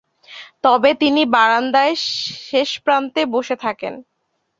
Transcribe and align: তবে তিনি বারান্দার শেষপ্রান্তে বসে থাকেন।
তবে 0.63 0.89
তিনি 1.01 1.21
বারান্দার 1.35 1.89
শেষপ্রান্তে 2.47 3.21
বসে 3.33 3.55
থাকেন। 3.63 3.93